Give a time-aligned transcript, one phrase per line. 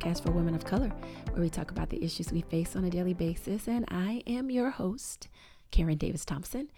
[0.00, 0.90] podcast for women of color,
[1.32, 3.68] where we talk about the issues we face on a daily basis.
[3.68, 5.28] And I am your host,
[5.70, 6.70] Karen Davis Thompson.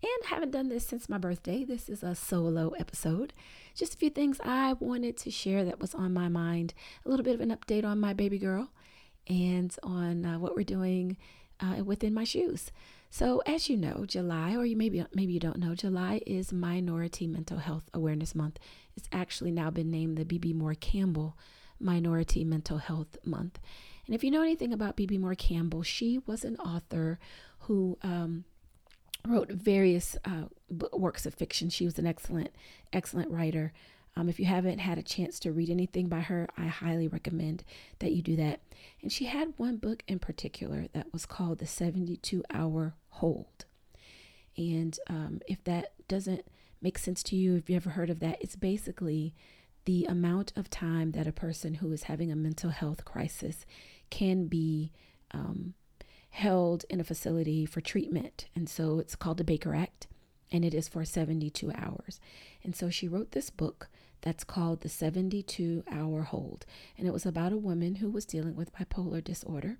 [0.00, 1.64] And haven't done this since my birthday.
[1.64, 3.32] This is a solo episode.
[3.74, 6.72] Just a few things I wanted to share that was on my mind.
[7.04, 8.70] A little bit of an update on my baby girl
[9.26, 11.16] and on uh, what we're doing
[11.58, 12.70] uh, within my shoes.
[13.10, 17.26] So, as you know, July, or you maybe maybe you don't know, July is Minority
[17.26, 18.58] Mental Health Awareness Month.
[18.96, 21.36] It's actually now been named the Bebe Moore Campbell
[21.80, 23.58] Minority Mental Health Month.
[24.06, 27.18] And if you know anything about Bebe Moore Campbell, she was an author
[27.60, 28.44] who um,
[29.26, 30.44] wrote various uh,
[30.92, 31.68] works of fiction.
[31.68, 32.50] She was an excellent,
[32.92, 33.72] excellent writer.
[34.16, 37.62] Um, if you haven't had a chance to read anything by her, I highly recommend
[38.00, 38.60] that you do that.
[39.02, 43.66] And she had one book in particular that was called The 72 Hour Hold.
[44.56, 46.44] And um, if that doesn't
[46.82, 49.34] make sense to you, if you ever heard of that, it's basically
[49.88, 53.64] the amount of time that a person who is having a mental health crisis
[54.10, 54.92] can be
[55.30, 55.72] um,
[56.28, 58.48] held in a facility for treatment.
[58.54, 60.06] And so it's called the Baker Act,
[60.52, 62.20] and it is for 72 hours.
[62.62, 63.88] And so she wrote this book
[64.20, 66.66] that's called The 72 Hour Hold.
[66.98, 69.78] And it was about a woman who was dealing with bipolar disorder,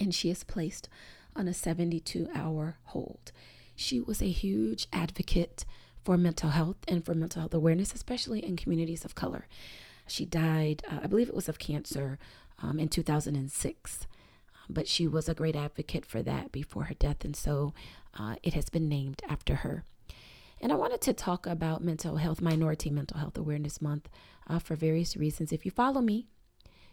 [0.00, 0.88] and she is placed
[1.36, 3.30] on a 72 hour hold.
[3.76, 5.64] She was a huge advocate
[6.04, 9.46] for mental health and for mental health awareness, especially in communities of color.
[10.06, 12.18] She died, uh, I believe it was of cancer,
[12.62, 14.06] um, in 2006.
[14.70, 17.72] But she was a great advocate for that before her death, and so
[18.18, 19.84] uh, it has been named after her.
[20.60, 24.08] And I wanted to talk about mental health, Minority Mental Health Awareness Month,
[24.46, 25.52] uh, for various reasons.
[25.52, 26.26] If you follow me,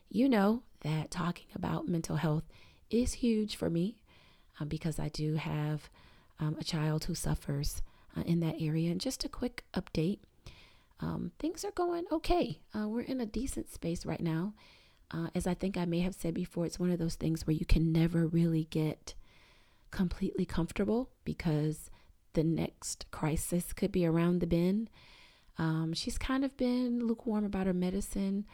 [0.10, 2.44] you know that talking about mental health
[2.90, 3.98] is huge for me
[4.60, 5.90] uh, because I do have
[6.40, 7.82] um, a child who suffers
[8.18, 8.92] uh, in that area.
[8.92, 10.20] And just a quick update
[11.00, 12.60] um, things are going okay.
[12.74, 14.54] Uh, we're in a decent space right now.
[15.12, 17.56] Uh, as I think I may have said before, it's one of those things where
[17.56, 19.14] you can never really get
[19.92, 21.90] completely comfortable because
[22.34, 24.90] the next crisis could be around the bend.
[25.58, 28.46] Um, she's kind of been lukewarm about her medicine.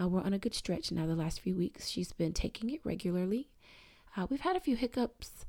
[0.00, 1.88] Uh, we're on a good stretch now the last few weeks.
[1.88, 3.50] She's been taking it regularly.
[4.16, 5.46] Uh, we've had a few hiccups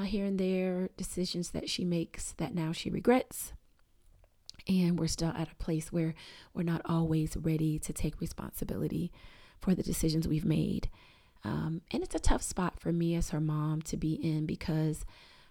[0.00, 3.52] uh, here and there, decisions that she makes that now she regrets.
[4.68, 6.14] And we're still at a place where
[6.54, 9.10] we're not always ready to take responsibility
[9.58, 10.90] for the decisions we've made.
[11.44, 15.04] Um, and it's a tough spot for me as her mom to be in because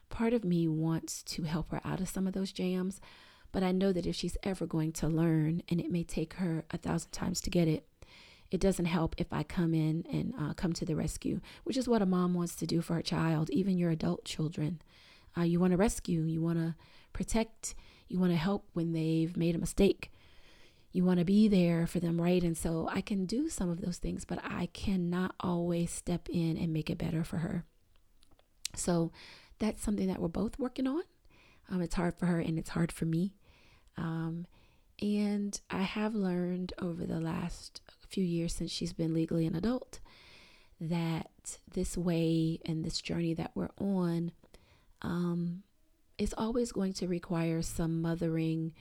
[0.10, 3.02] part of me wants to help her out of some of those jams.
[3.52, 6.66] But I know that if she's ever going to learn, and it may take her
[6.70, 7.88] a thousand times to get it,
[8.52, 11.88] it doesn't help if I come in and uh, come to the rescue, which is
[11.88, 14.82] what a mom wants to do for her child, even your adult children.
[15.38, 16.76] Uh, you want to rescue, you want to
[17.14, 17.76] protect,
[18.08, 20.12] you want to help when they've made a mistake.
[20.92, 22.42] You want to be there for them, right?
[22.42, 26.58] And so I can do some of those things, but I cannot always step in
[26.58, 27.64] and make it better for her.
[28.76, 29.12] So
[29.60, 31.04] that's something that we're both working on.
[31.70, 33.36] Um, it's hard for her and it's hard for me.
[33.98, 34.48] Um,
[35.00, 40.00] and I have learned over the last few years since she's been legally an adult
[40.82, 44.32] that this way and this journey that we're on
[45.02, 45.64] um,
[46.18, 48.74] is always going to require some mothering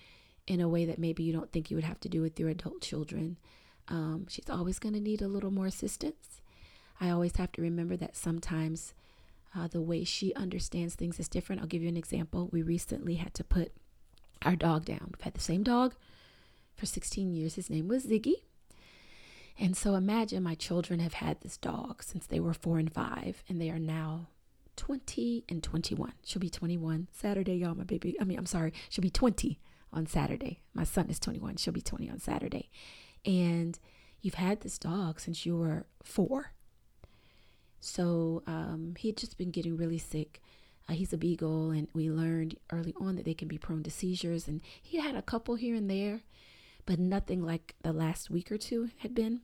[0.46, 2.48] in a way that maybe you don't think you would have to do with your
[2.48, 3.36] adult children.
[3.88, 6.40] Um, she's always going to need a little more assistance.
[7.00, 8.94] I always have to remember that sometimes
[9.56, 11.60] uh, the way she understands things is different.
[11.60, 12.48] I'll give you an example.
[12.52, 13.72] We recently had to put
[14.42, 15.12] our dog down.
[15.12, 15.94] We've had the same dog
[16.76, 17.54] for 16 years.
[17.54, 18.34] His name was Ziggy.
[19.58, 23.42] And so imagine my children have had this dog since they were four and five,
[23.48, 24.28] and they are now
[24.76, 26.12] 20 and 21.
[26.24, 27.74] She'll be 21 Saturday, y'all.
[27.74, 29.58] My baby, I mean, I'm sorry, she'll be 20
[29.92, 30.60] on Saturday.
[30.74, 31.56] My son is 21.
[31.56, 32.70] She'll be 20 on Saturday.
[33.24, 33.78] And
[34.20, 36.52] you've had this dog since you were four.
[37.80, 40.40] So um, he had just been getting really sick.
[40.88, 43.90] Uh, he's a beagle, and we learned early on that they can be prone to
[43.90, 44.46] seizures.
[44.46, 46.22] And he had a couple here and there,
[46.86, 49.40] but nothing like the last week or two had been.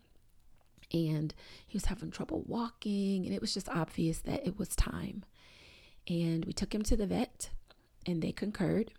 [0.92, 1.34] And
[1.66, 5.24] he was having trouble walking, and it was just obvious that it was time.
[6.08, 7.50] And we took him to the vet,
[8.06, 8.92] and they concurred.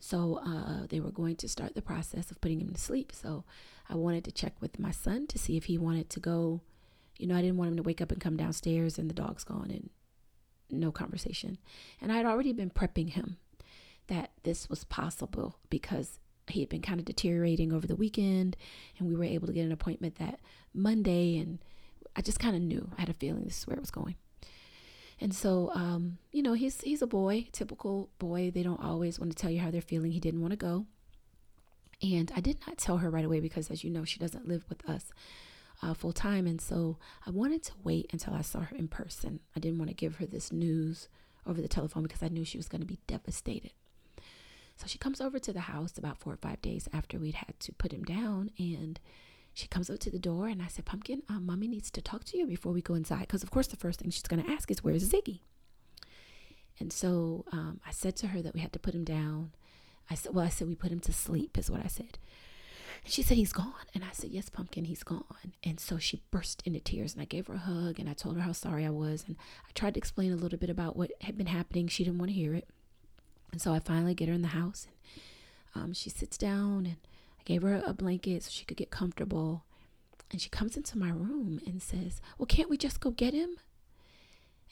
[0.00, 3.12] So uh, they were going to start the process of putting him to sleep.
[3.12, 3.44] So
[3.88, 6.60] I wanted to check with my son to see if he wanted to go.
[7.18, 9.42] You know, I didn't want him to wake up and come downstairs and the dog's
[9.42, 9.90] gone and
[10.70, 11.58] no conversation.
[12.00, 13.38] And I had already been prepping him
[14.06, 18.56] that this was possible because he had been kind of deteriorating over the weekend
[18.98, 20.40] and we were able to get an appointment that
[20.74, 21.58] Monday and
[22.16, 24.16] I just kind of knew I had a feeling this is where it was going.
[25.20, 28.50] And so, um, you know, he's he's a boy, typical boy.
[28.50, 30.12] They don't always want to tell you how they're feeling.
[30.12, 30.86] He didn't want to go,
[32.02, 34.64] and I did not tell her right away because, as you know, she doesn't live
[34.68, 35.10] with us.
[35.82, 36.46] uh, full time.
[36.46, 39.40] And so I wanted to wait until I saw her in person.
[39.56, 41.08] I didn't want to give her this news
[41.46, 43.72] over the telephone because I knew she was going to be devastated.
[44.78, 47.58] So she comes over to the house about four or five days after we'd had
[47.58, 48.52] to put him down.
[48.58, 49.00] And
[49.52, 52.22] she comes up to the door and I said, Pumpkin, uh, mommy needs to talk
[52.26, 53.22] to you before we go inside.
[53.22, 55.40] Because, of course, the first thing she's going to ask is, Where's Ziggy?
[56.78, 59.50] And so um, I said to her that we had to put him down.
[60.08, 62.18] I said, Well, I said, we put him to sleep, is what I said.
[63.04, 63.74] And she said, He's gone.
[63.96, 65.54] And I said, Yes, Pumpkin, he's gone.
[65.64, 68.36] And so she burst into tears and I gave her a hug and I told
[68.36, 69.24] her how sorry I was.
[69.26, 69.36] And
[69.66, 71.88] I tried to explain a little bit about what had been happening.
[71.88, 72.68] She didn't want to hear it.
[73.52, 76.96] And so I finally get her in the house and um, she sits down and
[77.38, 79.64] I gave her a blanket so she could get comfortable.
[80.30, 83.56] And she comes into my room and says, Well, can't we just go get him?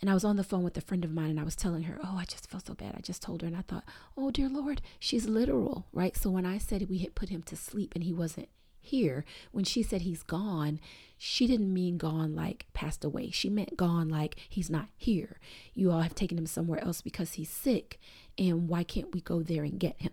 [0.01, 1.85] And I was on the phone with a friend of mine and I was telling
[1.85, 2.95] her, Oh, I just felt so bad.
[2.97, 3.85] I just told her and I thought,
[4.17, 6.17] Oh, dear Lord, she's literal, right?
[6.17, 8.49] So when I said we had put him to sleep and he wasn't
[8.81, 10.79] here, when she said he's gone,
[11.17, 13.31] she didn't mean gone like passed away.
[13.31, 15.39] She meant gone like he's not here.
[15.73, 17.99] You all have taken him somewhere else because he's sick.
[18.39, 20.13] And why can't we go there and get him?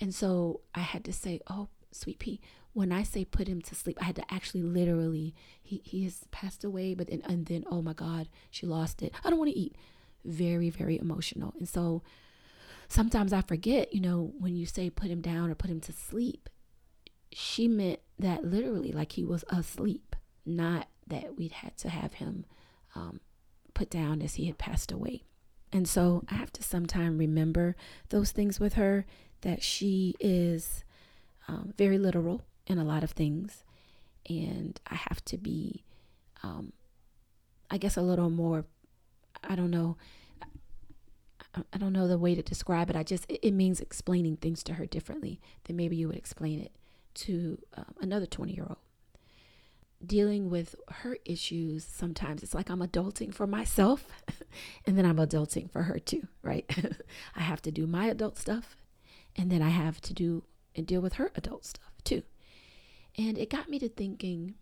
[0.00, 2.40] And so I had to say, Oh, sweet pea,
[2.74, 6.24] when I say put him to sleep, I had to actually literally, he, he has
[6.32, 9.14] passed away, but then, and then, oh my God, she lost it.
[9.24, 9.76] I don't want to eat.
[10.24, 11.54] Very, very emotional.
[11.58, 12.02] And so
[12.88, 15.92] sometimes I forget, you know, when you say put him down or put him to
[15.92, 16.48] sleep,
[17.30, 22.44] she meant that literally like he was asleep, not that we'd had to have him
[22.96, 23.20] um,
[23.72, 25.22] put down as he had passed away.
[25.74, 27.74] And so I have to sometime remember
[28.10, 29.04] those things with her
[29.40, 30.84] that she is
[31.48, 33.64] um, very literal in a lot of things.
[34.30, 35.82] And I have to be,
[36.44, 36.72] um,
[37.72, 38.64] I guess, a little more,
[39.42, 39.96] I don't know.
[41.72, 42.96] I don't know the way to describe it.
[42.96, 46.72] I just, it means explaining things to her differently than maybe you would explain it
[47.14, 48.78] to um, another 20 year old.
[50.04, 54.06] Dealing with her issues, sometimes it's like I'm adulting for myself
[54.86, 56.68] and then I'm adulting for her too, right?
[57.36, 58.76] I have to do my adult stuff
[59.36, 62.22] and then I have to do and deal with her adult stuff too.
[63.16, 64.54] And it got me to thinking,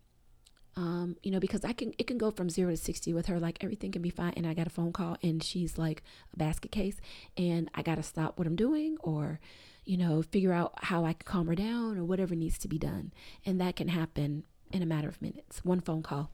[0.77, 3.41] um, you know, because I can it can go from zero to sixty with her,
[3.41, 6.03] like everything can be fine, and I got a phone call and she's like
[6.33, 6.97] a basket case,
[7.37, 9.41] and I gotta stop what I'm doing or,
[9.85, 12.79] you know, figure out how I can calm her down or whatever needs to be
[12.79, 13.13] done.
[13.45, 15.65] And that can happen in a matter of minutes.
[15.65, 16.31] One phone call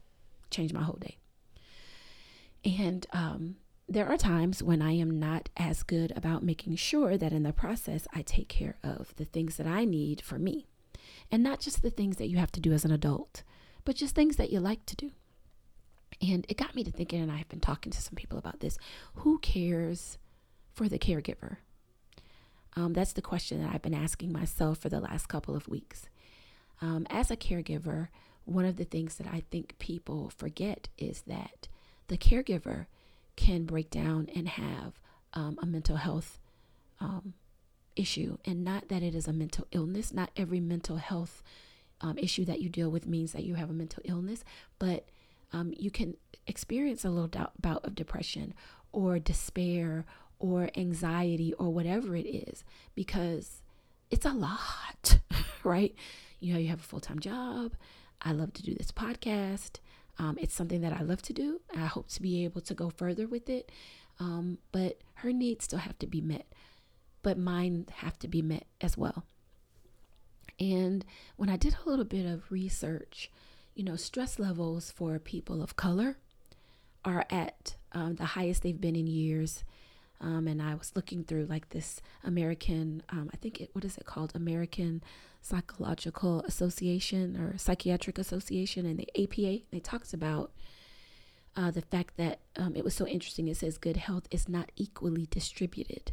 [0.51, 1.17] changed my whole day.
[2.65, 3.57] And um
[3.91, 7.55] there are times when I am not as good about making sure that in the
[7.55, 10.67] process I take care of the things that I need for me.
[11.33, 13.43] And not just the things that you have to do as an adult,
[13.87, 15.13] but just things that you like to do.
[16.21, 18.77] And it got me to thinking, and I've been talking to some people about this
[19.15, 20.19] who cares
[20.79, 21.57] for the caregiver?
[22.77, 26.09] Um, that's the question that I've been asking myself for the last couple of weeks.
[26.81, 28.09] Um, as a caregiver,
[28.49, 31.69] one of the things that I think people forget is that
[32.09, 32.87] the caregiver
[33.37, 34.95] can break down and have
[35.35, 36.39] um, a mental health
[37.01, 37.35] um,
[37.95, 40.13] issue, and not that it is a mental illness.
[40.13, 41.43] Not every mental health
[42.01, 44.45] um, issue that you deal with means that you have a mental illness,
[44.79, 45.07] but
[45.53, 46.17] um, you can
[46.47, 48.55] experience a little doubt, bout of depression
[48.93, 50.05] or despair
[50.39, 52.65] or anxiety or whatever it is
[52.95, 53.63] because
[54.11, 55.19] it's a lot,
[55.65, 55.95] right?
[56.41, 57.73] You know, you have a full time job.
[58.23, 59.79] I love to do this podcast.
[60.19, 61.61] Um, it's something that I love to do.
[61.75, 63.71] I hope to be able to go further with it.
[64.19, 66.47] Um, but her needs still have to be met
[67.23, 69.25] but mine have to be met as well.
[70.61, 71.05] And
[71.37, 73.31] when I did a little bit of research,
[73.75, 76.17] you know, stress levels for people of color
[77.05, 79.63] are at um, the highest they've been in years.
[80.21, 83.97] Um, and I was looking through like this American, um, I think it, what is
[83.97, 84.33] it called?
[84.35, 85.03] American
[85.41, 89.65] Psychological Association or Psychiatric Association and the APA.
[89.71, 90.51] They talked about
[91.57, 93.47] uh, the fact that um, it was so interesting.
[93.47, 96.13] It says good health is not equally distributed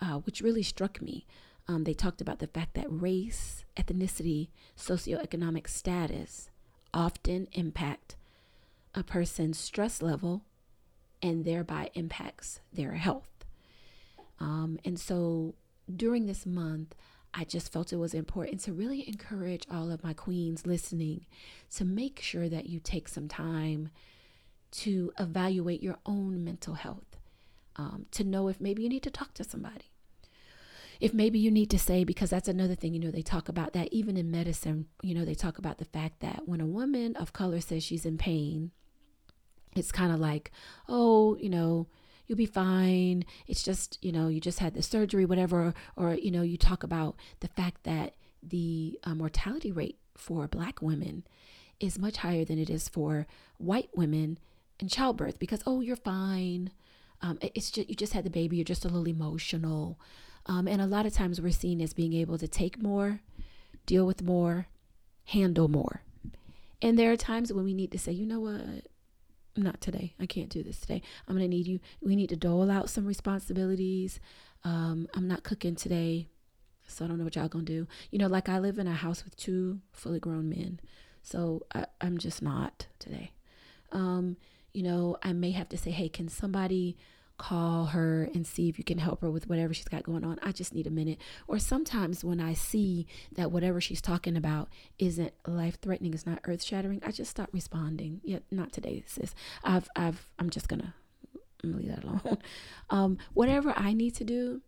[0.00, 1.26] uh, which really struck me.
[1.66, 6.50] Um, they talked about the fact that race, ethnicity, socioeconomic status
[6.92, 8.16] often impact
[8.94, 10.44] a person's stress level
[11.24, 13.46] and thereby impacts their health.
[14.38, 15.54] Um, and so
[15.96, 16.94] during this month,
[17.32, 21.24] I just felt it was important to really encourage all of my queens listening
[21.76, 23.88] to make sure that you take some time
[24.82, 27.16] to evaluate your own mental health,
[27.76, 29.90] um, to know if maybe you need to talk to somebody,
[31.00, 33.72] if maybe you need to say, because that's another thing, you know, they talk about
[33.72, 37.16] that even in medicine, you know, they talk about the fact that when a woman
[37.16, 38.72] of color says she's in pain,
[39.74, 40.50] it's kind of like,
[40.88, 41.86] oh, you know,
[42.26, 43.24] you'll be fine.
[43.46, 45.74] It's just, you know, you just had the surgery, whatever.
[45.96, 50.80] Or, you know, you talk about the fact that the uh, mortality rate for black
[50.80, 51.24] women
[51.80, 53.26] is much higher than it is for
[53.58, 54.38] white women
[54.78, 56.70] in childbirth because, oh, you're fine.
[57.20, 59.98] Um, it's just, you just had the baby, you're just a little emotional.
[60.46, 63.20] Um, and a lot of times we're seen as being able to take more,
[63.86, 64.66] deal with more,
[65.26, 66.02] handle more.
[66.82, 68.86] And there are times when we need to say, you know what?
[69.56, 70.14] Not today.
[70.18, 71.00] I can't do this today.
[71.28, 71.78] I'm going to need you.
[72.00, 74.18] We need to dole out some responsibilities.
[74.64, 76.28] Um, I'm not cooking today.
[76.88, 77.88] So I don't know what y'all going to do.
[78.10, 80.80] You know, like I live in a house with two fully grown men.
[81.22, 83.30] So I, am just not today.
[83.92, 84.36] Um,
[84.72, 86.96] you know, I may have to say, hey, can somebody
[87.36, 90.38] call her and see if you can help her with whatever she's got going on.
[90.42, 91.18] I just need a minute.
[91.48, 96.40] Or sometimes when I see that whatever she's talking about isn't life threatening, it's not
[96.44, 98.20] earth shattering, I just stop responding.
[98.22, 99.34] Yeah, not today, sis.
[99.64, 100.94] I've I've I'm just gonna
[101.62, 102.38] leave that alone.
[102.90, 104.60] um, whatever I need to do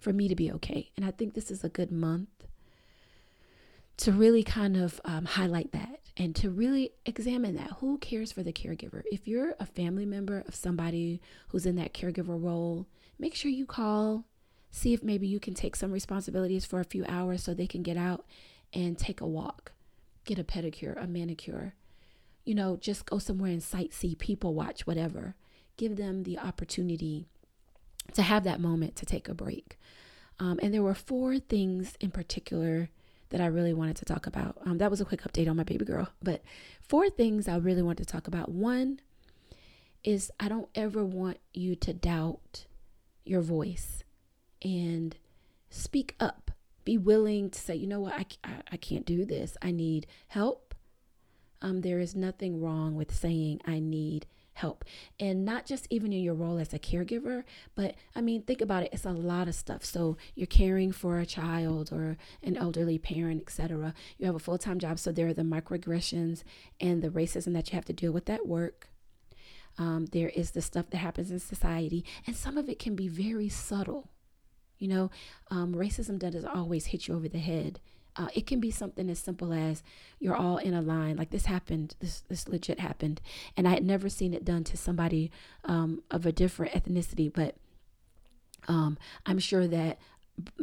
[0.00, 0.90] for me to be okay.
[0.96, 2.41] And I think this is a good month
[3.98, 7.72] to really kind of um, highlight that and to really examine that.
[7.80, 9.02] Who cares for the caregiver?
[9.10, 12.86] If you're a family member of somebody who's in that caregiver role,
[13.18, 14.24] make sure you call,
[14.70, 17.82] see if maybe you can take some responsibilities for a few hours so they can
[17.82, 18.24] get out
[18.72, 19.72] and take a walk,
[20.24, 21.74] get a pedicure, a manicure.
[22.44, 25.36] You know, just go somewhere and sightsee, people watch, whatever.
[25.76, 27.26] Give them the opportunity
[28.14, 29.78] to have that moment to take a break.
[30.40, 32.90] Um, and there were four things in particular
[33.32, 34.58] that I really wanted to talk about.
[34.66, 36.42] Um, that was a quick update on my baby girl, but
[36.82, 38.50] four things I really wanted to talk about.
[38.50, 39.00] One
[40.04, 42.66] is I don't ever want you to doubt
[43.24, 44.04] your voice
[44.62, 45.16] and
[45.70, 46.50] speak up.
[46.84, 49.56] Be willing to say, you know what, I, I, I can't do this.
[49.62, 50.74] I need help.
[51.62, 54.84] Um, there is nothing wrong with saying, I need help.
[55.18, 57.44] And not just even in your role as a caregiver,
[57.74, 59.84] but I mean, think about it, it's a lot of stuff.
[59.84, 63.94] So you're caring for a child or an elderly parent, etc.
[64.18, 66.42] You have a full-time job, so there are the microaggressions
[66.80, 68.88] and the racism that you have to deal with at work.
[69.78, 73.08] Um, there is the stuff that happens in society, and some of it can be
[73.08, 74.10] very subtle.
[74.78, 75.10] You know,
[75.50, 77.80] um, racism doesn't always hit you over the head.
[78.14, 79.82] Uh, it can be something as simple as
[80.18, 81.16] you're all in a line.
[81.16, 83.20] Like this happened, this this legit happened,
[83.56, 85.30] and I had never seen it done to somebody
[85.64, 87.32] um, of a different ethnicity.
[87.32, 87.56] But
[88.68, 89.98] um, I'm sure that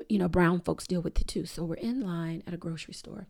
[0.07, 1.45] you know brown folks deal with it too.
[1.45, 3.27] So we're in line at a grocery store,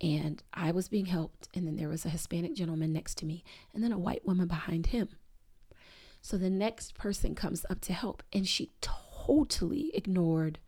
[0.00, 3.42] and I was being helped, and then there was a Hispanic gentleman next to me,
[3.72, 5.08] and then a white woman behind him.
[6.20, 10.58] So the next person comes up to help, and she totally ignored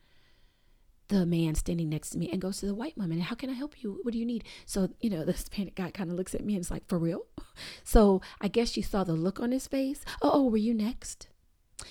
[1.13, 3.53] the man standing next to me and goes to the white woman, How can I
[3.53, 4.01] help you?
[4.03, 4.45] What do you need?
[4.65, 6.99] So, you know, the Hispanic guy kind of looks at me and is like, For
[6.99, 7.27] real?
[7.85, 10.07] So I guess she saw the look on his face.
[10.23, 11.29] Oh, oh, were you next?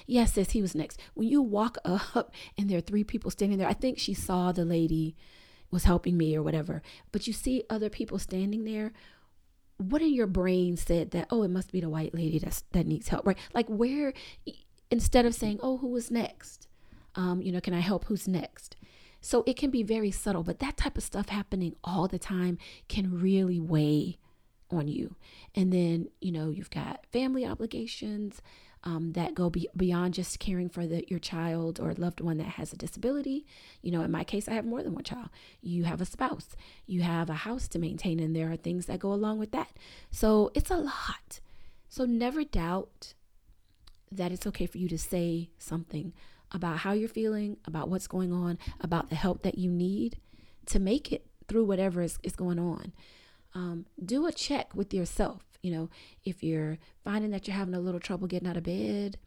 [0.07, 0.99] Yes, sis, he was next.
[1.13, 4.51] When you walk up and there are three people standing there, I think she saw
[4.51, 5.15] the lady
[5.69, 6.81] was helping me or whatever.
[7.11, 8.91] But you see other people standing there.
[9.77, 12.87] What in your brain said that, oh, it must be the white lady that's, that
[12.87, 13.37] needs help, right?
[13.53, 14.13] Like, where,
[14.89, 16.67] instead of saying, oh, who was next?
[17.13, 18.05] Um, you know, can I help?
[18.05, 18.77] Who's next?
[19.21, 22.57] So it can be very subtle, but that type of stuff happening all the time
[22.89, 24.17] can really weigh
[24.71, 25.15] on you.
[25.55, 28.41] And then, you know, you've got family obligations
[28.83, 32.47] um, that go be- beyond just caring for the, your child or loved one that
[32.47, 33.45] has a disability.
[33.81, 35.29] You know, in my case, I have more than one child.
[35.61, 36.55] You have a spouse,
[36.87, 39.69] you have a house to maintain, and there are things that go along with that.
[40.09, 41.41] So it's a lot.
[41.89, 43.13] So never doubt
[44.11, 46.13] that it's okay for you to say something
[46.51, 50.17] about how you're feeling, about what's going on, about the help that you need
[50.67, 52.93] to make it through whatever is, is going on.
[53.53, 55.43] Um, do a check with yourself.
[55.61, 55.89] You know,
[56.23, 59.17] if you're finding that you're having a little trouble getting out of bed,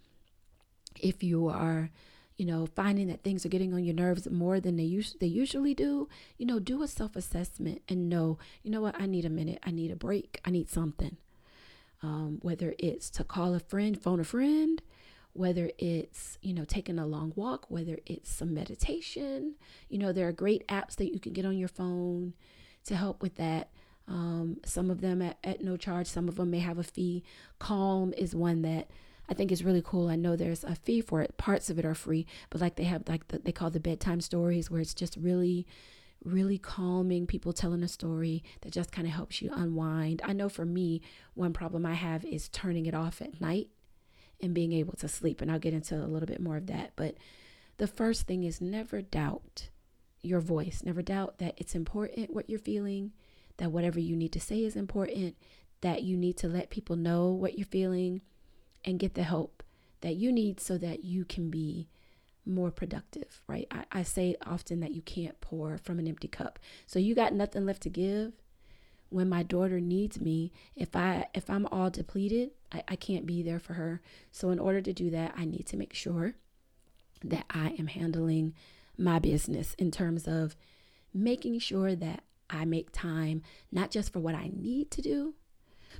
[1.00, 1.90] if you are,
[2.36, 5.26] you know, finding that things are getting on your nerves more than they, us- they
[5.26, 9.24] usually do, you know, do a self assessment and know, you know what, I need
[9.24, 11.16] a minute, I need a break, I need something.
[12.02, 14.82] Um, whether it's to call a friend, phone a friend,
[15.34, 19.54] whether it's, you know, taking a long walk, whether it's some meditation.
[19.88, 22.34] You know, there are great apps that you can get on your phone
[22.86, 23.70] to help with that.
[24.06, 27.24] Um, some of them at, at no charge, some of them may have a fee.
[27.58, 28.88] Calm is one that
[29.28, 30.08] I think is really cool.
[30.08, 31.36] I know there's a fee for it.
[31.36, 34.20] Parts of it are free, but like they have like the, they call the bedtime
[34.20, 35.66] stories where it's just really
[36.24, 40.22] really calming people telling a story that just kind of helps you unwind.
[40.24, 41.02] I know for me,
[41.34, 43.68] one problem I have is turning it off at night
[44.44, 45.40] and being able to sleep.
[45.40, 46.92] And I'll get into a little bit more of that.
[46.94, 47.16] But
[47.78, 49.70] the first thing is never doubt
[50.22, 50.82] your voice.
[50.84, 53.12] Never doubt that it's important what you're feeling,
[53.56, 55.36] that whatever you need to say is important,
[55.80, 58.20] that you need to let people know what you're feeling
[58.84, 59.62] and get the help
[60.02, 61.88] that you need so that you can be
[62.46, 63.66] more productive, right?
[63.70, 66.58] I, I say often that you can't pour from an empty cup.
[66.86, 68.32] So you got nothing left to give
[69.14, 73.42] when my daughter needs me, if I if I'm all depleted, I, I can't be
[73.42, 74.02] there for her.
[74.32, 76.34] So in order to do that, I need to make sure
[77.22, 78.54] that I am handling
[78.98, 80.56] my business in terms of
[81.14, 85.34] making sure that I make time not just for what I need to do,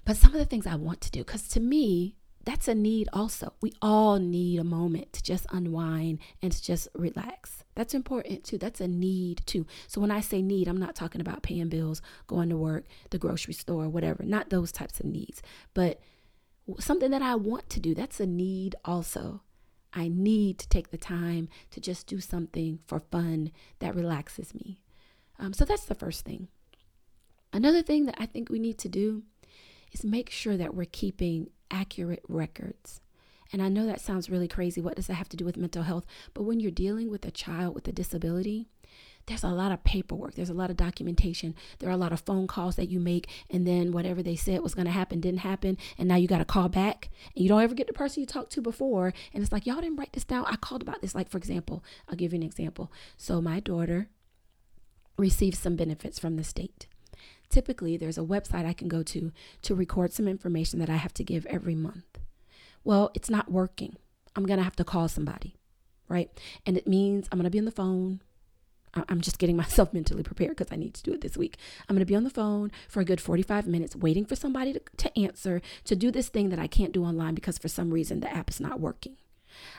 [0.05, 1.21] but some of the things I want to do.
[1.21, 3.55] Because to me, that's a need also.
[3.61, 7.65] We all need a moment to just unwind and to just relax.
[7.75, 8.59] That's important too.
[8.59, 9.67] That's a need too.
[9.87, 13.19] So when I say need, I'm not talking about paying bills, going to work, the
[13.19, 15.43] grocery store, whatever, not those types of needs,
[15.75, 16.01] but
[16.79, 17.95] something that I want to do.
[17.95, 19.43] That's a need also.
[19.93, 24.83] I need to take the time to just do something for fun that relaxes me.
[25.39, 26.49] Um, so that's the first thing.
[27.53, 29.23] Another thing that I think we need to do
[29.93, 33.01] is make sure that we're keeping accurate records.
[33.53, 34.81] And I know that sounds really crazy.
[34.81, 36.07] What does that have to do with mental health?
[36.33, 38.69] But when you're dealing with a child with a disability,
[39.27, 42.21] there's a lot of paperwork, there's a lot of documentation, there are a lot of
[42.21, 45.41] phone calls that you make, and then whatever they said was going to happen didn't
[45.41, 48.21] happen, and now you got to call back, and you don't ever get the person
[48.21, 50.45] you talked to before, and it's like, y'all didn't write this down.
[50.47, 51.15] I called about this.
[51.15, 52.93] Like, for example, I'll give you an example.
[53.17, 54.09] So, my daughter
[55.17, 56.87] received some benefits from the state
[57.55, 59.31] typically there's a website I can go to
[59.63, 62.19] to record some information that I have to give every month.
[62.83, 63.97] Well, it's not working.
[64.35, 65.55] I'm going to have to call somebody,
[66.09, 66.29] right?
[66.67, 68.21] And it means I'm going to be on the phone.
[69.09, 71.57] I'm just getting myself mentally prepared because I need to do it this week.
[71.89, 74.73] I'm going to be on the phone for a good 45 minutes waiting for somebody
[74.73, 77.93] to, to answer to do this thing that I can't do online because for some
[77.93, 79.17] reason the app is not working.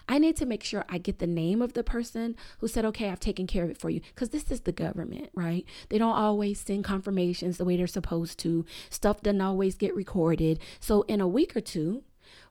[0.08, 3.10] I need to make sure I get the name of the person who said, okay,
[3.10, 4.02] I've taken care of it for you.
[4.14, 5.66] Because this is the government, right?
[5.90, 8.66] They don't always send confirmations the way they're supposed to.
[8.90, 10.60] Stuff doesn't always get recorded.
[10.80, 12.04] So in a week or two,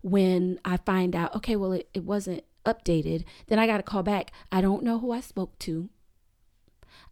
[0.02, 4.02] when I find out, okay, well, it, it wasn't updated, then I got to call
[4.02, 4.32] back.
[4.50, 5.88] I don't know who I spoke to.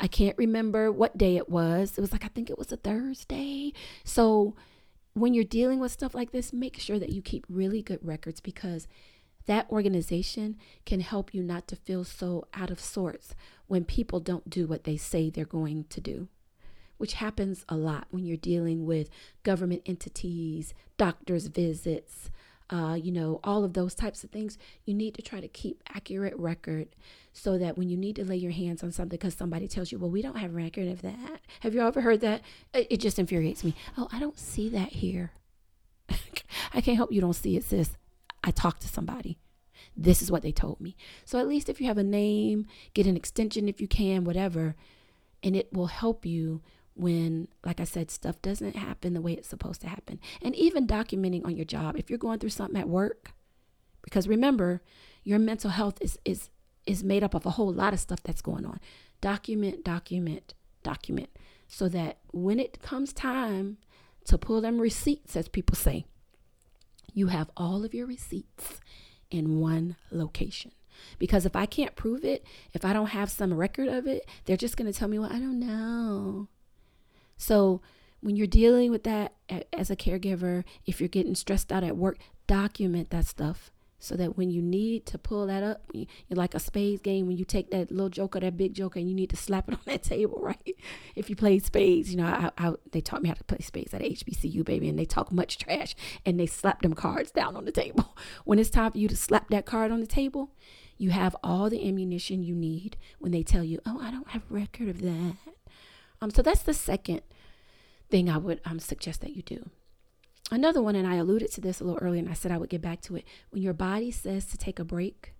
[0.00, 1.96] I can't remember what day it was.
[1.96, 3.72] It was like, I think it was a Thursday.
[4.04, 4.54] So
[5.14, 8.40] when you're dealing with stuff like this, make sure that you keep really good records
[8.40, 8.88] because
[9.46, 13.34] that organization can help you not to feel so out of sorts
[13.66, 16.28] when people don't do what they say they're going to do,
[16.98, 19.10] which happens a lot when you're dealing with
[19.42, 22.30] government entities, doctor's visits,
[22.70, 24.56] uh, you know, all of those types of things.
[24.84, 26.88] You need to try to keep accurate record
[27.32, 29.98] so that when you need to lay your hands on something because somebody tells you,
[29.98, 31.40] well, we don't have record of that.
[31.60, 32.42] Have you ever heard that?
[32.72, 33.74] It, it just infuriates me.
[33.96, 35.32] Oh, I don't see that here.
[36.74, 37.96] I can't help you don't see it, sis.
[38.42, 39.38] I talked to somebody.
[39.96, 40.96] This is what they told me.
[41.24, 44.76] So at least if you have a name, get an extension if you can, whatever,
[45.42, 46.62] and it will help you
[46.94, 50.20] when, like I said, stuff doesn't happen the way it's supposed to happen.
[50.40, 53.32] And even documenting on your job, if you're going through something at work,
[54.02, 54.82] because remember,
[55.24, 56.50] your mental health is is
[56.84, 58.80] is made up of a whole lot of stuff that's going on.
[59.20, 61.30] Document, document, document,
[61.68, 63.78] so that when it comes time
[64.24, 66.04] to pull them receipts, as people say,
[67.12, 68.80] you have all of your receipts
[69.30, 70.72] in one location.
[71.18, 72.44] Because if I can't prove it,
[72.74, 75.32] if I don't have some record of it, they're just going to tell me, well,
[75.32, 76.48] I don't know.
[77.36, 77.80] So
[78.20, 79.34] when you're dealing with that
[79.72, 83.70] as a caregiver, if you're getting stressed out at work, document that stuff
[84.02, 87.36] so that when you need to pull that up, you're like a spades game when
[87.36, 89.80] you take that little joker, that big joker, and you need to slap it on
[89.86, 90.76] that table, right?
[91.14, 93.94] If you play spades, you know, I, I, they taught me how to play spades
[93.94, 95.94] at HBCU, baby, and they talk much trash
[96.26, 98.16] and they slap them cards down on the table.
[98.44, 100.50] When it's time for you to slap that card on the table,
[100.98, 104.42] you have all the ammunition you need when they tell you, oh, I don't have
[104.50, 105.36] record of that.
[106.20, 107.22] Um, so that's the second
[108.10, 109.70] thing I would um, suggest that you do.
[110.50, 112.68] Another one, and I alluded to this a little earlier, and I said I would
[112.68, 113.24] get back to it.
[113.50, 115.32] When your body says to take a break,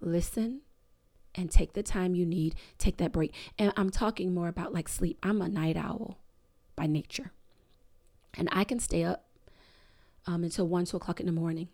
[0.00, 0.62] listen
[1.34, 2.54] and take the time you need.
[2.78, 3.34] Take that break.
[3.58, 5.18] And I'm talking more about like sleep.
[5.22, 6.18] I'm a night owl
[6.74, 7.32] by nature,
[8.34, 9.26] and I can stay up
[10.26, 11.68] um, until one, two o'clock in the morning.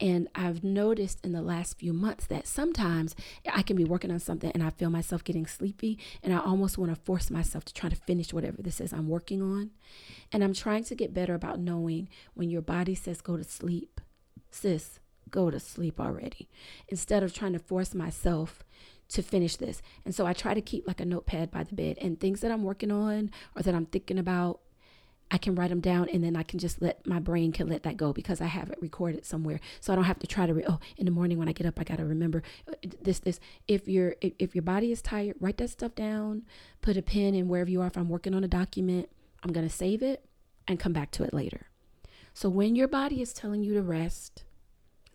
[0.00, 3.16] And I've noticed in the last few months that sometimes
[3.50, 6.76] I can be working on something and I feel myself getting sleepy and I almost
[6.76, 9.70] want to force myself to try to finish whatever this is I'm working on.
[10.32, 14.00] And I'm trying to get better about knowing when your body says go to sleep,
[14.50, 16.48] sis, go to sleep already,
[16.88, 18.64] instead of trying to force myself
[19.08, 19.82] to finish this.
[20.04, 22.50] And so I try to keep like a notepad by the bed and things that
[22.50, 24.60] I'm working on or that I'm thinking about
[25.30, 27.82] I can write them down and then I can just let my brain can let
[27.82, 29.60] that go because I have it recorded somewhere.
[29.80, 31.66] So I don't have to try to re- oh in the morning when I get
[31.66, 35.02] up I got to remember uh, this this if your if, if your body is
[35.02, 36.42] tired write that stuff down
[36.80, 39.08] put a pen in wherever you are if I'm working on a document
[39.42, 40.24] I'm going to save it
[40.68, 41.66] and come back to it later.
[42.32, 44.44] So when your body is telling you to rest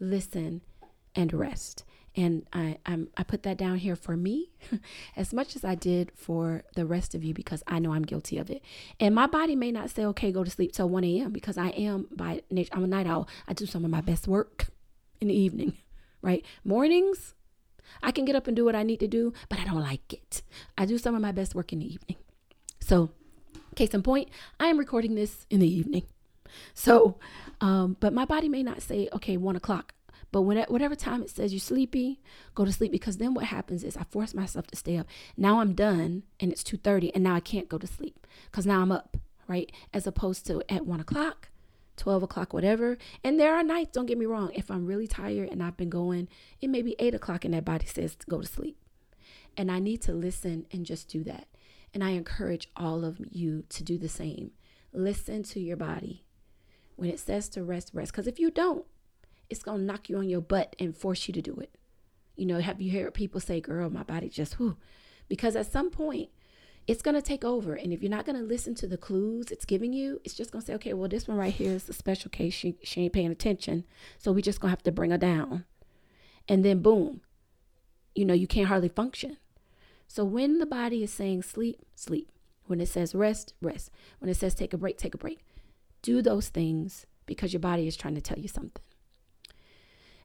[0.01, 0.61] listen
[1.15, 1.85] and rest.
[2.15, 4.51] And I, I'm, I put that down here for me
[5.15, 8.37] as much as I did for the rest of you because I know I'm guilty
[8.37, 8.61] of it.
[8.99, 11.31] And my body may not say, okay, go to sleep till 1 a.m.
[11.31, 13.29] because I am by nature, I'm a night owl.
[13.47, 14.67] I do some of my best work
[15.21, 15.77] in the evening,
[16.21, 16.45] right?
[16.65, 17.33] Mornings,
[18.03, 20.13] I can get up and do what I need to do, but I don't like
[20.13, 20.41] it.
[20.77, 22.17] I do some of my best work in the evening.
[22.79, 23.11] So,
[23.75, 26.03] case in point, I am recording this in the evening.
[26.73, 27.17] So,
[27.61, 29.93] um, but my body may not say, okay, one o'clock.
[30.31, 32.21] But when at whatever time it says you're sleepy,
[32.55, 35.07] go to sleep because then what happens is I force myself to stay up.
[35.35, 38.81] Now I'm done and it's 2:30 and now I can't go to sleep because now
[38.81, 39.17] I'm up,
[39.47, 39.71] right?
[39.93, 41.49] As opposed to at one o'clock,
[41.97, 42.97] 12 o'clock, whatever.
[43.23, 45.89] And there are nights, don't get me wrong, if I'm really tired and I've been
[45.89, 46.29] going,
[46.61, 48.77] it may be eight o'clock and that body says to go to sleep.
[49.57, 51.47] And I need to listen and just do that.
[51.93, 54.51] And I encourage all of you to do the same.
[54.93, 56.23] Listen to your body.
[56.95, 58.13] When it says to rest, rest.
[58.13, 58.85] Because if you don't,
[59.51, 61.75] it's to knock you on your butt and force you to do it.
[62.35, 64.77] You know, have you heard people say, girl, my body just, whoo.
[65.27, 66.29] Because at some point,
[66.87, 67.75] it's going to take over.
[67.75, 70.51] And if you're not going to listen to the clues it's giving you, it's just
[70.51, 72.53] going to say, okay, well, this one right here is a special case.
[72.53, 73.83] She, she ain't paying attention.
[74.17, 75.65] So we just going to have to bring her down.
[76.47, 77.21] And then, boom,
[78.15, 79.37] you know, you can't hardly function.
[80.07, 82.29] So when the body is saying sleep, sleep.
[82.65, 83.91] When it says rest, rest.
[84.19, 85.45] When it says take a break, take a break.
[86.01, 88.83] Do those things because your body is trying to tell you something.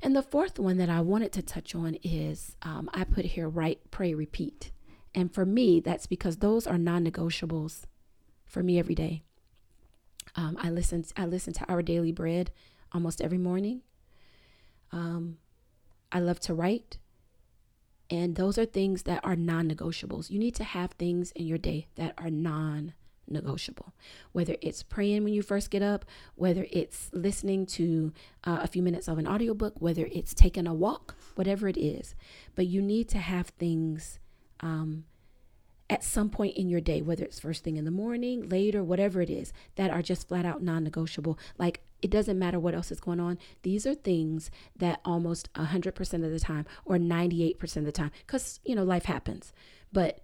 [0.02, 3.48] And the fourth one that I wanted to touch on is um, I put here
[3.48, 4.70] write, pray, repeat.
[5.14, 7.84] And for me, that's because those are non negotiables
[8.44, 9.22] for me every day.
[10.34, 11.04] Um, I listen.
[11.16, 12.50] I listen to Our Daily Bread
[12.92, 13.80] almost every morning.
[14.92, 15.38] Um,
[16.12, 16.98] I love to write.
[18.08, 20.30] And those are things that are non negotiables.
[20.30, 22.92] You need to have things in your day that are non
[23.28, 23.92] negotiable.
[24.32, 28.12] Whether it's praying when you first get up, whether it's listening to
[28.44, 32.14] uh, a few minutes of an audiobook, whether it's taking a walk, whatever it is.
[32.54, 34.18] But you need to have things
[34.60, 35.04] um,
[35.88, 39.20] at some point in your day, whether it's first thing in the morning, later, whatever
[39.20, 41.38] it is, that are just flat out non negotiable.
[41.58, 43.38] Like it doesn't matter what else is going on.
[43.62, 48.60] These are things that almost 100% of the time or 98% of the time, because,
[48.64, 49.52] you know, life happens,
[49.92, 50.20] but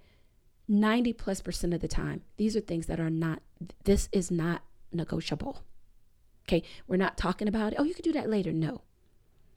[0.73, 3.43] 90 plus percent of the time, these are things that are not,
[3.85, 5.63] this is not negotiable.
[6.49, 6.63] Okay.
[6.87, 7.75] We're not talking about.
[7.79, 8.53] Oh, you could do that later.
[8.53, 8.83] No.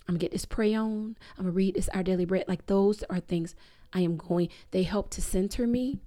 [0.07, 1.17] I'm gonna get this pray on.
[1.37, 2.45] I'm gonna read this Our Daily Bread.
[2.47, 3.55] Like those are things
[3.91, 5.99] I am going, they help to center me.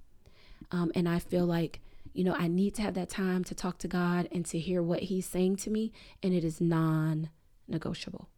[0.71, 1.81] Um, and I feel like,
[2.13, 4.81] you know, I need to have that time to talk to God and to hear
[4.81, 5.91] what He's saying to me.
[6.23, 7.29] And it is non
[7.67, 8.29] negotiable.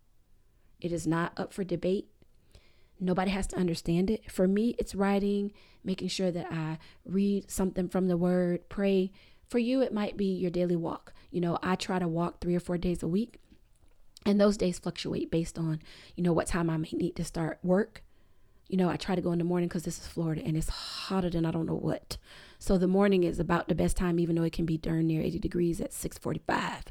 [0.80, 2.08] It is not up for debate.
[3.02, 4.32] Nobody has to understand it.
[4.32, 5.52] For me, it's writing,
[5.84, 9.12] making sure that I read something from the word, pray.
[9.50, 11.14] For you, it might be your daily walk.
[11.32, 13.40] You know, I try to walk three or four days a week.
[14.26, 15.82] And those days fluctuate based on,
[16.16, 18.04] you know, what time I may need to start work
[18.72, 20.70] you know, I try to go in the morning because this is Florida and it's
[20.70, 22.16] hotter than I don't know what.
[22.58, 25.22] So the morning is about the best time, even though it can be darn near
[25.22, 26.86] 80 degrees at 645.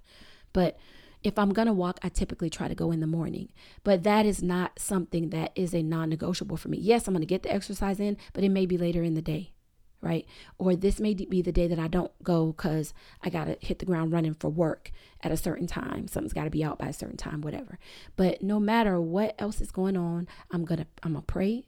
[0.53, 0.79] But
[1.23, 3.51] if I'm going to walk, I typically try to go in the morning.
[3.85, 6.79] But that is not something that is a non negotiable for me.
[6.79, 9.23] Yes, I'm going to get the exercise in, but it may be later in the
[9.23, 9.53] day,
[10.01, 10.27] right?
[10.59, 13.79] Or this may be the day that I don't go because I got to hit
[13.79, 14.91] the ground running for work
[15.23, 16.09] at a certain time.
[16.09, 17.79] Something's got to be out by a certain time, whatever.
[18.17, 21.67] But no matter what else is going on, I'm going to I'm going to pray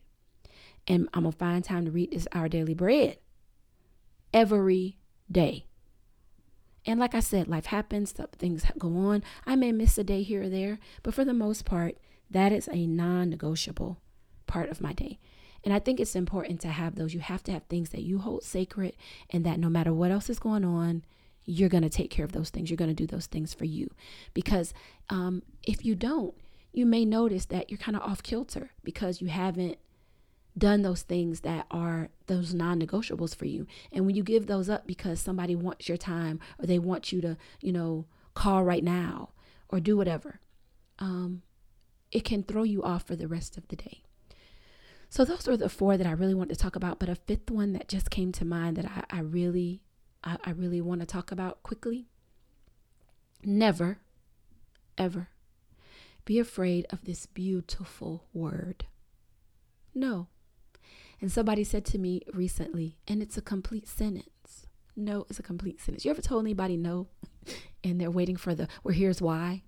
[0.86, 3.18] and I'm gonna find time to read this Our Daily Bread
[4.32, 4.98] every
[5.30, 5.66] day.
[6.84, 9.22] And like I said, life happens, things go on.
[9.46, 11.96] I may miss a day here or there, but for the most part,
[12.30, 13.98] that is a non negotiable
[14.46, 15.18] part of my day.
[15.64, 17.14] And I think it's important to have those.
[17.14, 18.96] You have to have things that you hold sacred,
[19.30, 21.04] and that no matter what else is going on,
[21.44, 22.70] you're going to take care of those things.
[22.70, 23.88] You're going to do those things for you.
[24.34, 24.74] Because
[25.08, 26.34] um, if you don't,
[26.72, 29.78] you may notice that you're kind of off kilter because you haven't
[30.56, 33.66] done those things that are those non-negotiables for you.
[33.90, 37.20] And when you give those up because somebody wants your time or they want you
[37.22, 39.30] to you know call right now
[39.68, 40.40] or do whatever
[40.98, 41.42] um,
[42.10, 44.02] it can throw you off for the rest of the day.
[45.08, 47.50] So those are the four that i really want to talk about but a fifth
[47.50, 49.82] one that just came to mind that i, I really
[50.24, 52.06] I, I really want to talk about quickly.
[53.44, 53.98] Never
[54.96, 55.28] ever
[56.24, 58.84] be afraid of this beautiful word.
[59.94, 60.28] No
[61.22, 64.66] and somebody said to me recently, and it's a complete sentence.
[64.96, 66.04] No is a complete sentence.
[66.04, 67.06] You ever told anybody no
[67.84, 69.62] and they're waiting for the well here's why?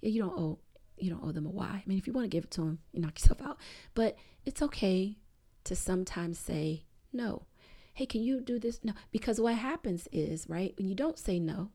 [0.00, 0.58] Yeah, you don't owe
[0.98, 1.66] you don't owe them a why.
[1.66, 3.58] I mean if you want to give it to them, you knock yourself out.
[3.94, 5.18] But it's okay
[5.64, 7.46] to sometimes say no.
[7.92, 8.80] Hey, can you do this?
[8.82, 8.94] No.
[9.12, 11.70] Because what happens is, right, when you don't say no,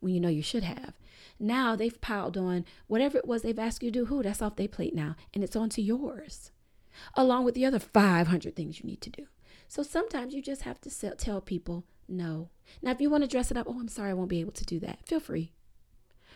[0.00, 0.92] when you know you should have.
[1.40, 4.04] Now they've piled on whatever it was they've asked you to do.
[4.06, 6.50] Who that's off their plate now, and it's onto yours,
[7.14, 9.26] along with the other 500 things you need to do.
[9.68, 12.50] So sometimes you just have to tell people no.
[12.82, 14.52] Now, if you want to dress it up, oh, I'm sorry, I won't be able
[14.52, 15.06] to do that.
[15.06, 15.52] Feel free.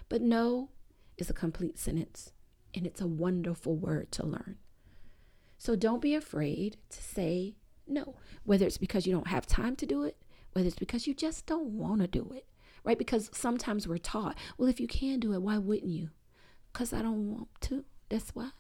[0.09, 0.71] But no
[1.17, 2.33] is a complete sentence,
[2.75, 4.57] and it's a wonderful word to learn.
[5.59, 9.87] So don't be afraid to say no, whether it's because you don't have time to
[9.87, 10.17] do it,
[10.53, 12.47] whether it's because you just don't want to do it,
[12.85, 12.99] right?
[12.99, 16.11] Because sometimes we're taught, well, if you can do it, why wouldn't you?
[16.73, 17.85] Because I don't want to.
[18.09, 18.51] That's why.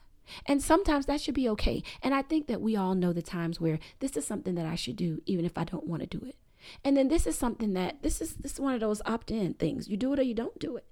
[0.47, 1.83] And sometimes that should be okay.
[2.03, 4.75] And I think that we all know the times where this is something that I
[4.75, 6.37] should do, even if I don't want to do it.
[6.85, 9.88] And then this is something that this is this is one of those opt-in things.
[9.88, 10.85] You do it or you don't do it.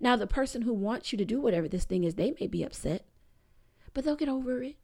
[0.00, 2.62] Now the person who wants you to do whatever this thing is, they may be
[2.62, 3.06] upset,
[3.92, 4.76] but they'll get over it.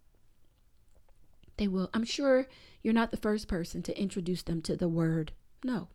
[1.57, 1.91] They will.
[1.93, 2.49] I'm sure
[2.83, 5.89] you're not the first person to introduce them to the word no.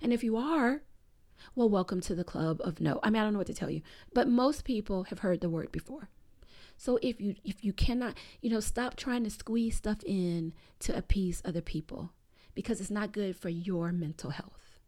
[0.00, 0.82] And if you are,
[1.54, 3.00] well, welcome to the club of no.
[3.02, 3.80] I mean, I don't know what to tell you,
[4.12, 6.10] but most people have heard the word before.
[6.78, 10.96] So if you if you cannot, you know, stop trying to squeeze stuff in to
[10.96, 12.12] appease other people
[12.54, 14.78] because it's not good for your mental health.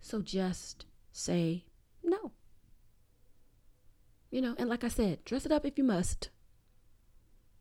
[0.00, 1.64] So just say
[2.04, 2.30] no.
[4.30, 6.30] You know, and like I said, dress it up if you must.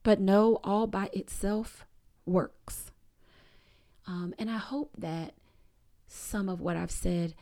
[0.03, 1.87] But no all by itself
[2.27, 2.91] works.
[4.05, 5.33] Um, and I hope that
[6.07, 7.33] some of what I've said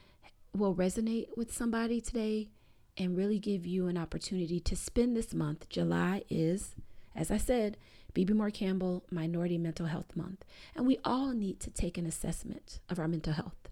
[0.55, 2.49] will resonate with somebody today
[2.97, 5.69] and really give you an opportunity to spend this month.
[5.69, 6.75] July is,
[7.15, 7.77] as I said,
[8.13, 10.45] Bebe Moore Campbell Minority Mental Health Month.
[10.75, 13.69] And we all need to take an assessment of our mental health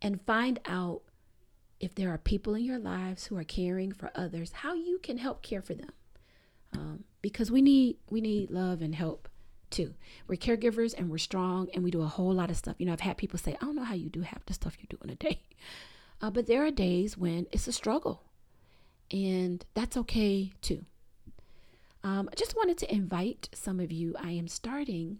[0.00, 1.02] and find out
[1.80, 5.18] if there are people in your lives who are caring for others, how you can
[5.18, 5.92] help care for them.
[6.72, 9.28] Um, because we need we need love and help
[9.70, 9.94] too.
[10.28, 12.76] We're caregivers and we're strong and we do a whole lot of stuff.
[12.78, 14.76] You know, I've had people say, I don't know how you do half the stuff
[14.80, 15.40] you do in a day.
[16.20, 18.22] Uh, but there are days when it's a struggle
[19.10, 20.84] and that's okay too.
[22.02, 24.14] Um, I just wanted to invite some of you.
[24.18, 25.18] I am starting.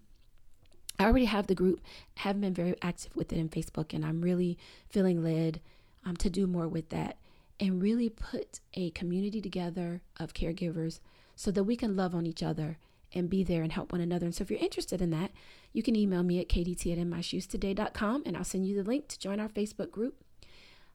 [0.98, 1.80] I already have the group,
[2.14, 4.56] haven't been very active with it in Facebook, and I'm really
[4.88, 5.60] feeling led
[6.04, 7.18] um, to do more with that
[7.58, 11.00] and really put a community together of caregivers
[11.34, 12.78] so that we can love on each other
[13.12, 14.26] and be there and help one another.
[14.26, 15.32] And so if you're interested in that,
[15.72, 19.18] you can email me at kdt at inmyshoestoday.com and I'll send you the link to
[19.18, 20.22] join our Facebook group.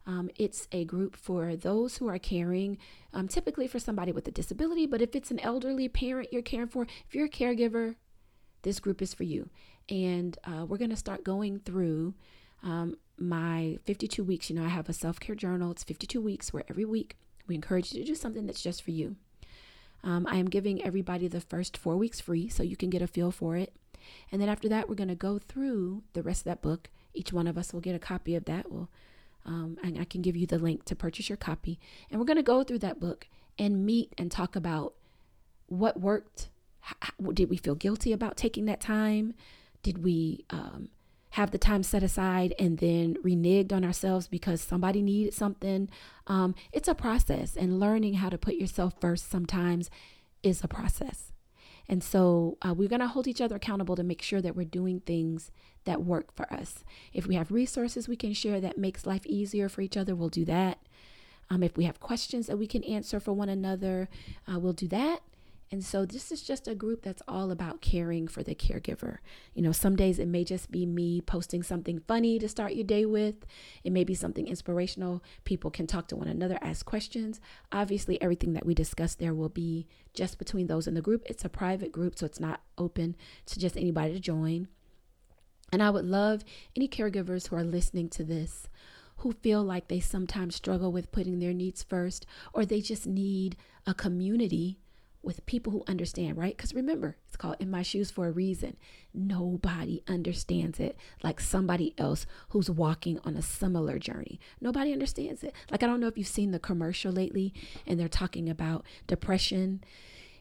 [0.06, 2.78] Um, it's a group for those who are caring,
[3.14, 6.68] um, typically for somebody with a disability, but if it's an elderly parent you're caring
[6.68, 7.96] for, if you're a caregiver,
[8.64, 9.50] this group is for you.
[9.90, 12.14] And uh, we're going to start going through
[12.64, 14.50] um, my 52 weeks.
[14.50, 17.56] You know, I have a self care journal, it's 52 weeks where every week we
[17.56, 19.16] encourage you to do something that's just for you.
[20.04, 23.08] Um, I am giving everybody the first four weeks free so you can get a
[23.08, 23.74] feel for it.
[24.32, 26.90] And then after that, we're going to go through the rest of that book.
[27.14, 28.72] Each one of us will get a copy of that.
[28.72, 28.90] We'll,
[29.46, 31.80] um, and I can give you the link to purchase your copy.
[32.10, 33.28] And we're going to go through that book
[33.58, 34.94] and meet and talk about
[35.68, 36.50] what worked.
[36.80, 39.34] How, did we feel guilty about taking that time?
[39.84, 40.90] Did we um,
[41.32, 45.90] have the time set aside and then reneged on ourselves because somebody needed something.
[46.28, 49.90] Um, it's a process, and learning how to put yourself first sometimes
[50.44, 51.32] is a process.
[51.92, 54.64] And so uh, we're going to hold each other accountable to make sure that we're
[54.64, 55.52] doing things
[55.84, 56.86] that work for us.
[57.12, 60.30] If we have resources we can share that makes life easier for each other, we'll
[60.30, 60.80] do that.
[61.50, 64.08] Um, if we have questions that we can answer for one another,
[64.48, 65.20] uh, we'll do that.
[65.72, 69.20] And so this is just a group that's all about caring for the caregiver.
[69.54, 72.84] You know, some days it may just be me posting something funny to start your
[72.84, 73.46] day with.
[73.86, 75.24] It may be something inspirational.
[75.46, 77.40] People can talk to one another, ask questions.
[77.72, 81.24] Obviously, everything that we discuss there will be just between those in the group.
[81.26, 84.68] It's a private group, so it's not open to just anybody to join.
[85.72, 86.44] And I would love
[86.76, 88.68] any caregivers who are listening to this
[89.18, 93.56] who feel like they sometimes struggle with putting their needs first or they just need
[93.86, 94.80] a community
[95.24, 96.56] with people who understand, right?
[96.56, 98.76] Because remember, it's called In My Shoes for a reason.
[99.14, 104.40] Nobody understands it like somebody else who's walking on a similar journey.
[104.60, 105.54] Nobody understands it.
[105.70, 107.54] Like, I don't know if you've seen the commercial lately
[107.86, 109.84] and they're talking about depression.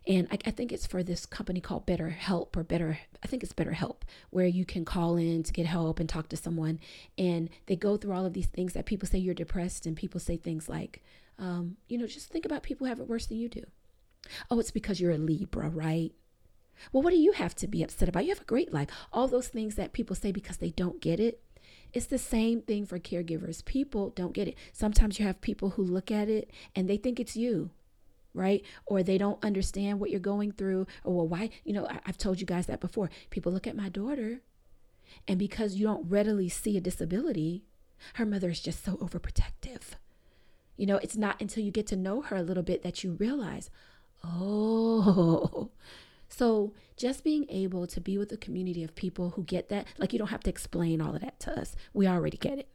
[0.06, 3.42] And I, I think it's for this company called Better Help or Better, I think
[3.42, 6.80] it's Better Help, where you can call in to get help and talk to someone.
[7.18, 10.18] And they go through all of these things that people say you're depressed, and people
[10.18, 11.02] say things like,
[11.38, 13.64] um, you know, just think about people who have it worse than you do
[14.50, 16.12] Oh, it's because you're a Libra, right?
[16.92, 18.24] Well, what do you have to be upset about?
[18.24, 18.88] You have a great life.
[19.12, 21.42] All those things that people say because they don't get it.
[21.92, 23.64] It's the same thing for caregivers.
[23.64, 24.56] People don't get it.
[24.72, 27.70] Sometimes you have people who look at it and they think it's you,
[28.32, 28.64] right?
[28.86, 30.86] Or they don't understand what you're going through.
[31.04, 31.50] Or, well, why?
[31.64, 33.10] You know, I, have told you guys that before.
[33.30, 34.40] People look at my daughter,
[35.26, 37.64] and because you don't readily see a disability,
[38.14, 39.94] her mother is just so overprotective
[40.76, 43.12] You know, it's not until you get to know her a little bit that you
[43.12, 43.70] realize,
[44.24, 45.70] oh.
[46.32, 50.12] So just being able to be with a community of people who get that, like
[50.12, 51.74] you don't have to explain all of that to us.
[51.92, 52.68] We already get it.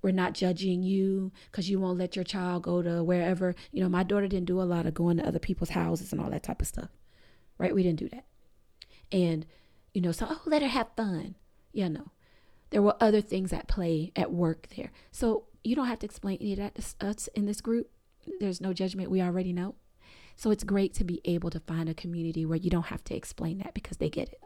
[0.00, 3.54] We're not judging you because you won't let your child go to wherever.
[3.72, 6.20] You know, my daughter didn't do a lot of going to other people's houses and
[6.20, 6.88] all that type of stuff,
[7.58, 7.74] right?
[7.74, 8.24] We didn't do that.
[9.12, 9.44] And,
[9.92, 11.34] you know, so, oh, let her have fun.
[11.72, 12.12] Yeah, no.
[12.70, 14.92] There were other things at play at work there.
[15.10, 17.90] So you don't have to explain any of that to us in this group.
[18.38, 19.10] There's no judgment.
[19.10, 19.74] We already know.
[20.40, 23.14] So it's great to be able to find a community where you don't have to
[23.14, 24.42] explain that because they get it.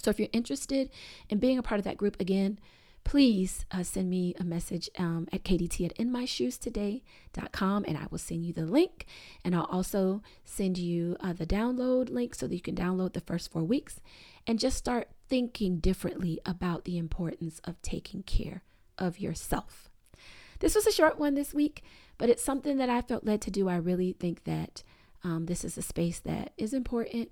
[0.00, 0.88] So if you're interested
[1.28, 2.60] in being a part of that group again,
[3.02, 8.46] please uh, send me a message um, at kdt at inmyshoestoday.com and I will send
[8.46, 9.06] you the link.
[9.44, 13.20] And I'll also send you uh, the download link so that you can download the
[13.20, 14.00] first four weeks
[14.46, 18.62] and just start thinking differently about the importance of taking care
[18.96, 19.90] of yourself.
[20.60, 21.82] This was a short one this week,
[22.18, 23.68] but it's something that I felt led to do.
[23.68, 24.82] I really think that
[25.22, 27.30] um, this is a space that is important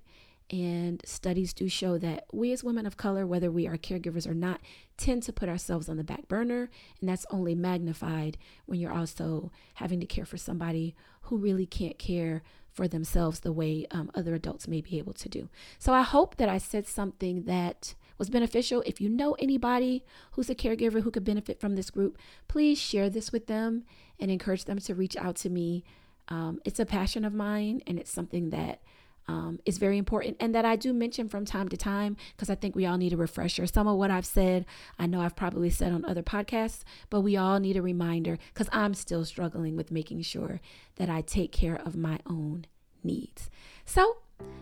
[0.49, 4.33] and studies do show that we, as women of color, whether we are caregivers or
[4.33, 4.61] not,
[4.97, 6.69] tend to put ourselves on the back burner.
[6.99, 11.97] And that's only magnified when you're also having to care for somebody who really can't
[11.97, 15.49] care for themselves the way um, other adults may be able to do.
[15.79, 18.83] So I hope that I said something that was beneficial.
[18.85, 23.09] If you know anybody who's a caregiver who could benefit from this group, please share
[23.09, 23.83] this with them
[24.19, 25.83] and encourage them to reach out to me.
[26.29, 28.81] Um, it's a passion of mine and it's something that
[29.27, 32.55] um, is very important and that I do mention from time to time because I
[32.55, 33.65] think we all need a refresher.
[33.67, 34.65] Some of what I've said,
[34.99, 38.69] I know I've probably said on other podcasts, but we all need a reminder because
[38.71, 40.59] I'm still struggling with making sure
[40.97, 42.65] that I take care of my own
[43.03, 43.49] needs.
[43.85, 44.17] So,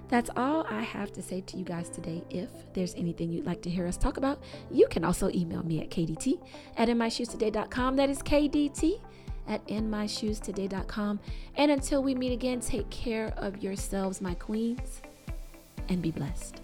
[0.08, 2.22] that's all I have to say to you guys today.
[2.30, 5.82] If there's anything you'd like to hear us talk about, you can also email me
[5.82, 6.39] at kdt
[6.78, 7.96] at inmyshoestoday.com.
[7.96, 9.00] That is KDT
[9.48, 11.20] at inmyshoestoday.com.
[11.56, 15.02] And until we meet again, take care of yourselves, my queens,
[15.88, 16.62] and be blessed.